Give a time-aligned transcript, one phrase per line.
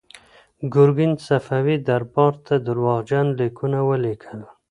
[0.73, 4.39] ګورګین صفوي دربار ته درواغجن لیکونه ولیکل.